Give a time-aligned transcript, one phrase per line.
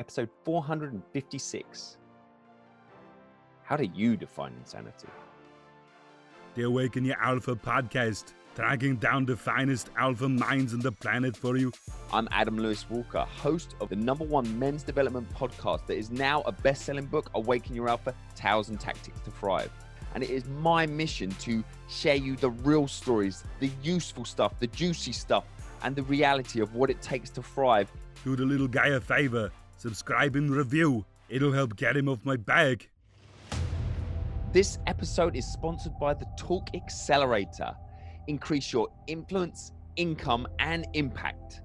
[0.00, 1.98] episode 456.
[3.62, 5.08] How do you define insanity?
[6.54, 11.58] The Awaken Your Alpha podcast, tracking down the finest alpha minds on the planet for
[11.58, 11.70] you.
[12.14, 16.40] I'm Adam Lewis Walker, host of the number one men's development podcast that is now
[16.46, 19.70] a best selling book, Awaken Your Alpha Tales and Tactics to Thrive.
[20.14, 24.66] And it is my mission to share you the real stories, the useful stuff, the
[24.68, 25.44] juicy stuff,
[25.82, 27.92] and the reality of what it takes to thrive.
[28.24, 29.50] Do the little guy a favor,
[29.80, 31.04] subscribe and review.
[31.30, 32.90] It'll help get him off my back.
[34.52, 37.74] This episode is sponsored by the Talk Accelerator.
[38.26, 41.62] Increase your influence, income, and impact.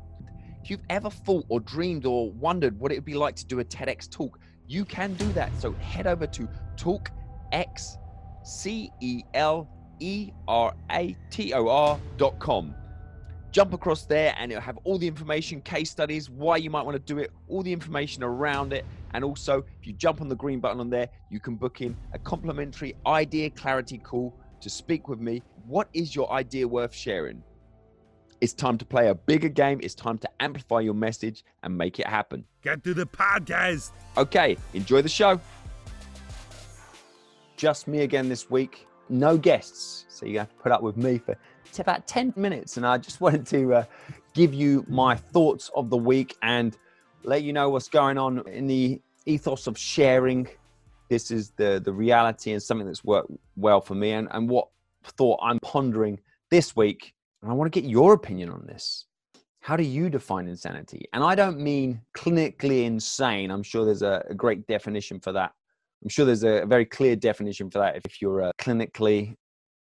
[0.63, 3.59] If you've ever thought or dreamed or wondered what it would be like to do
[3.59, 5.51] a TEDx talk, you can do that.
[5.59, 7.97] So head over to talkx,
[8.43, 9.67] C E L
[9.99, 12.75] E R A T O R.com.
[13.55, 16.93] Jump across there and it'll have all the information, case studies, why you might want
[16.93, 18.85] to do it, all the information around it.
[19.13, 21.95] And also, if you jump on the green button on there, you can book in
[22.11, 25.41] a complimentary idea clarity call to speak with me.
[25.65, 27.41] What is your idea worth sharing?
[28.41, 29.79] It's time to play a bigger game.
[29.81, 32.43] It's time to amplify your message and make it happen.
[32.61, 33.91] Get to the podcast.
[34.17, 35.39] Okay, enjoy the show.
[37.55, 38.85] Just me again this week.
[39.07, 40.03] No guests.
[40.09, 42.77] So you have to put up with me for it's about 10 minutes.
[42.77, 43.83] And I just wanted to uh,
[44.33, 46.77] give you my thoughts of the week and
[47.23, 50.47] let you know what's going on in the ethos of sharing.
[51.09, 54.67] This is the, the reality and something that's worked well for me and, and what
[55.03, 57.13] thought I'm pondering this week.
[57.41, 59.05] And I want to get your opinion on this.
[59.61, 61.05] How do you define insanity?
[61.13, 63.49] And I don't mean clinically insane.
[63.49, 65.53] I'm sure there's a, a great definition for that.
[66.03, 69.35] I'm sure there's a, a very clear definition for that if, if you're a clinically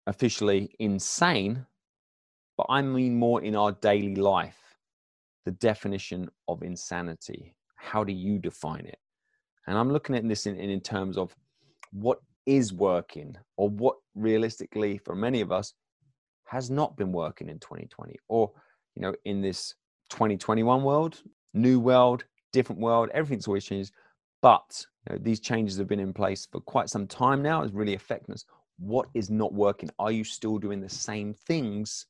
[0.08, 1.66] officially insane,
[2.58, 4.58] but I mean more in our daily life.
[5.46, 7.54] The definition of insanity.
[7.76, 8.98] How do you define it?
[9.68, 11.36] And I'm looking at this in, in, terms of
[11.92, 15.74] what is working or what realistically for many of us
[16.46, 18.52] has not been working in 2020 or
[18.96, 19.76] you know in this
[20.10, 21.22] 2021 world
[21.54, 22.24] new world
[22.54, 23.92] different world everything's always changed
[24.42, 27.74] but you know, these changes have been in place for quite some time now it's
[27.74, 28.46] really affecting us
[28.80, 29.90] what is not working?
[30.00, 32.06] Are you still doing the same things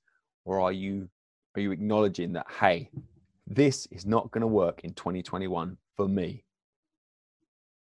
[0.46, 1.10] or are you
[1.56, 2.90] are you acknowledging that hey
[3.48, 6.44] this is not going to work in 2021 for me?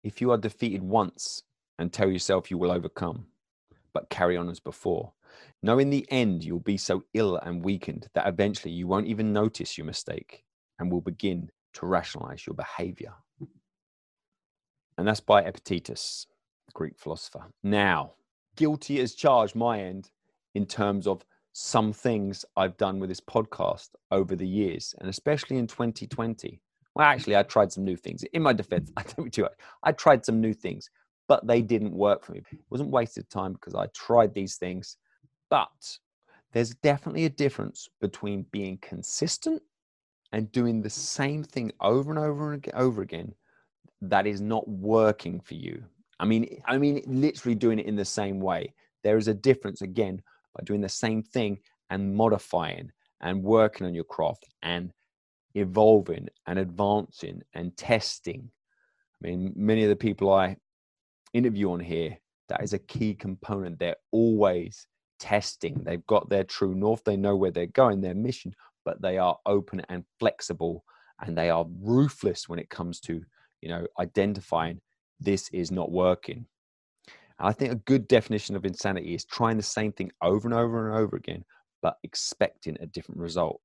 [0.03, 1.43] If you are defeated once
[1.79, 3.27] and tell yourself you will overcome
[3.95, 5.13] but carry on as before
[5.63, 9.33] know in the end you'll be so ill and weakened that eventually you won't even
[9.33, 10.45] notice your mistake
[10.79, 13.15] and will begin to rationalize your behavior.
[14.99, 16.27] And that's by epictetus
[16.67, 17.45] the greek philosopher.
[17.63, 18.13] Now
[18.57, 20.11] guilty as charged my end
[20.55, 25.59] in terms of some things I've done with this podcast over the years, and especially
[25.59, 26.61] in 2020.
[26.95, 28.23] Well, actually, I tried some new things.
[28.33, 29.53] In my defense, I don't do it.
[29.83, 30.91] I tried some new things,
[31.29, 32.43] but they didn't work for me.
[32.51, 34.97] It wasn't wasted time because I tried these things.
[35.51, 35.99] But
[36.53, 39.63] there's definitely a difference between being consistent
[40.33, 43.35] and doing the same thing over and over and over again
[44.01, 45.85] that is not working for you.
[46.23, 48.73] I mean, I mean, literally doing it in the same way.
[49.03, 50.23] There is a difference again
[50.55, 51.59] by doing the same thing
[51.91, 54.93] and modifying and working on your craft and
[55.57, 58.49] evolving and advancing and testing.
[59.21, 60.57] I mean, many of the people I
[61.35, 62.17] interview on here,
[62.49, 63.81] that is a key component.
[63.81, 64.87] They're always
[65.19, 65.83] testing.
[65.83, 67.03] They've got their true north.
[67.03, 68.55] They know where they're going, their mission,
[68.85, 70.85] but they are open and flexible
[71.21, 73.25] and they are ruthless when it comes to,
[73.61, 74.81] you know, identifying
[75.23, 76.47] this is not working.
[77.39, 80.89] I think a good definition of insanity is trying the same thing over and over
[80.89, 81.45] and over again,
[81.83, 83.61] but expecting a different result.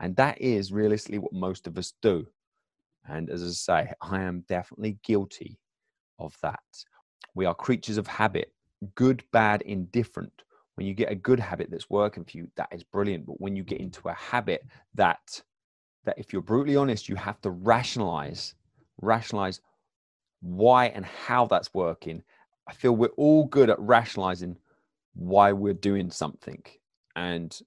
[0.00, 2.26] And that is realistically what most of us do.
[3.08, 3.46] And as I
[3.84, 5.58] say, I am definitely guilty
[6.18, 6.60] of that.
[7.34, 8.52] We are creatures of habit,
[8.94, 10.32] good, bad, indifferent.
[10.74, 13.24] When you get a good habit that's working for you, that is brilliant.
[13.26, 15.42] But when you get into a habit that
[16.04, 18.54] that if you're brutally honest, you have to rationalize,
[19.02, 19.60] rationalize
[20.40, 22.22] why and how that's working.
[22.68, 24.56] I feel we're all good at rationalizing
[25.14, 26.62] why we're doing something,
[27.14, 27.58] and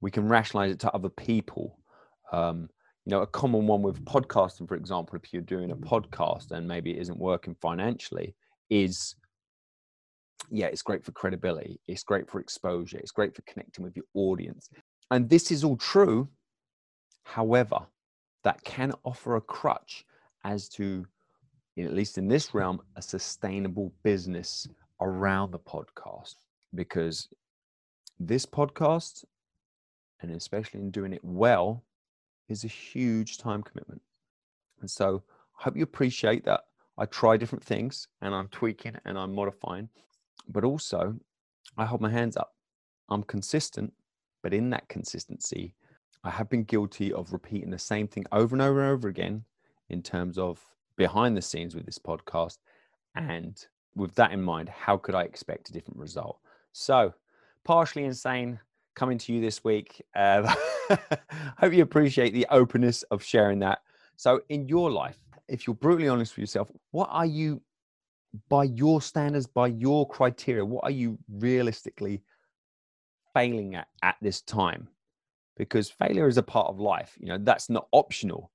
[0.00, 1.78] we can rationalize it to other people.
[2.32, 2.70] Um,
[3.06, 6.68] you know, a common one with podcasting, for example, if you're doing a podcast and
[6.68, 8.34] maybe it isn't working financially,
[8.68, 9.16] is
[10.50, 14.06] yeah, it's great for credibility, it's great for exposure, it's great for connecting with your
[14.14, 14.68] audience.
[15.10, 16.28] And this is all true.
[17.24, 17.80] However,
[18.44, 20.04] that can offer a crutch
[20.44, 21.06] as to
[21.86, 24.68] at least in this realm, a sustainable business
[25.00, 26.36] around the podcast.
[26.74, 27.28] Because
[28.18, 29.24] this podcast,
[30.20, 31.84] and especially in doing it well,
[32.48, 34.02] is a huge time commitment.
[34.80, 35.22] And so
[35.58, 36.62] I hope you appreciate that
[36.98, 39.88] I try different things and I'm tweaking and I'm modifying,
[40.48, 41.16] but also
[41.78, 42.54] I hold my hands up.
[43.08, 43.92] I'm consistent,
[44.42, 45.74] but in that consistency,
[46.24, 49.44] I have been guilty of repeating the same thing over and over and over again
[49.88, 50.62] in terms of
[51.00, 52.58] behind the scenes with this podcast.
[53.16, 53.56] And
[53.96, 56.38] with that in mind, how could I expect a different result?
[56.72, 57.14] So,
[57.64, 58.60] partially insane
[58.94, 60.02] coming to you this week.
[60.14, 60.54] Uh,
[61.58, 63.78] hope you appreciate the openness of sharing that.
[64.16, 65.18] So, in your life,
[65.48, 67.62] if you're brutally honest with yourself, what are you,
[68.50, 72.22] by your standards, by your criteria, what are you realistically
[73.32, 74.86] failing at at this time?
[75.56, 77.16] Because failure is a part of life.
[77.18, 78.52] You know, that's not optional.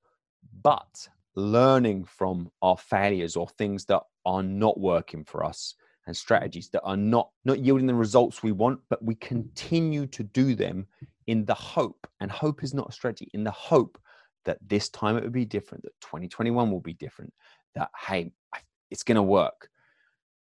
[0.62, 5.76] But learning from our failures or things that are not working for us
[6.08, 10.24] and strategies that are not not yielding the results we want but we continue to
[10.24, 10.86] do them
[11.28, 14.00] in the hope and hope is not a strategy in the hope
[14.46, 17.34] that this time it will be different that 2021 will be different
[17.74, 18.32] that hey
[18.92, 19.70] it's going to work.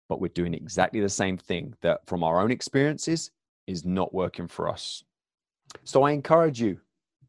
[0.09, 3.31] But we're doing exactly the same thing that from our own experiences
[3.67, 5.03] is not working for us.
[5.85, 6.79] So i encourage you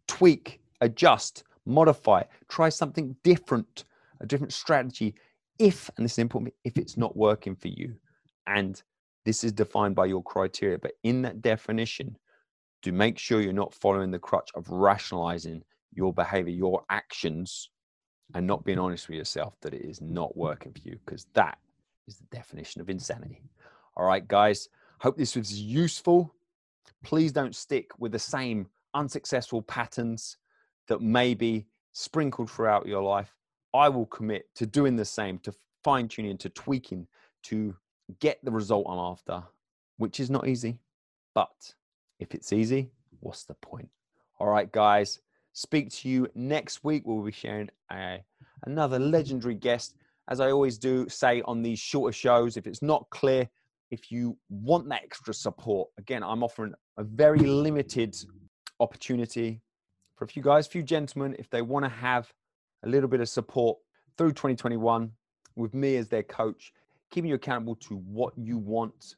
[0.07, 3.85] tweak adjust modify, try something different,
[4.21, 5.15] a different strategy.
[5.57, 7.95] If, and this is important, if it's not working for you,
[8.47, 8.81] and
[9.25, 12.17] this is defined by your criteria, but in that definition,
[12.83, 15.63] to make sure you're not following the crutch of rationalizing
[15.93, 17.69] your behavior, your actions,
[18.33, 21.57] and not being honest with yourself that it is not working for you, because that
[22.07, 23.41] is the definition of insanity.
[23.97, 24.69] All right, guys,
[24.99, 26.33] hope this was useful.
[27.03, 30.37] Please don't stick with the same unsuccessful patterns
[30.87, 33.33] that may be sprinkled throughout your life,
[33.73, 35.53] I will commit to doing the same, to
[35.83, 37.07] fine tuning, to tweaking,
[37.43, 37.75] to
[38.19, 39.43] get the result I'm after,
[39.97, 40.79] which is not easy.
[41.33, 41.73] But
[42.19, 43.89] if it's easy, what's the point?
[44.39, 45.19] All right, guys,
[45.53, 47.03] speak to you next week.
[47.05, 48.23] We'll be sharing a,
[48.65, 49.95] another legendary guest.
[50.27, 53.47] As I always do say on these shorter shows, if it's not clear,
[53.91, 58.15] if you want that extra support, again, I'm offering a very limited
[58.79, 59.61] opportunity
[60.15, 62.31] for a few guys, a few gentlemen, if they want to have
[62.83, 63.77] a little bit of support
[64.17, 65.11] through 2021
[65.55, 66.71] with me as their coach,
[67.11, 69.15] keeping you accountable to what you want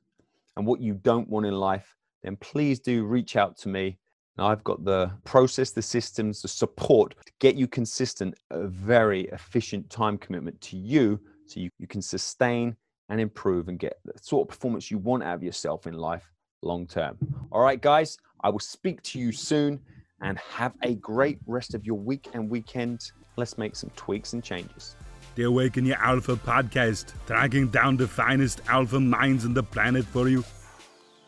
[0.55, 3.97] and what you don't want in life, then please do reach out to me.
[4.39, 9.89] I've got the process, the systems, the support to get you consistent, a very efficient
[9.89, 12.75] time commitment to you so you, you can sustain
[13.09, 16.29] and improve and get the sort of performance you want out of yourself in life
[16.61, 17.17] long term.
[17.51, 19.79] All right, guys, I will speak to you soon
[20.21, 23.11] and have a great rest of your week and weekend.
[23.35, 24.95] Let's make some tweaks and changes.
[25.35, 30.27] The Awaken Your Alpha podcast, tracking down the finest alpha minds on the planet for
[30.27, 30.43] you.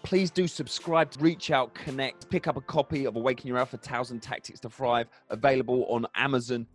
[0.02, 4.12] Please do subscribe, reach out, connect, pick up a copy of Awaken Your Alpha Tales
[4.12, 6.66] and Tactics to Thrive, available on Amazon.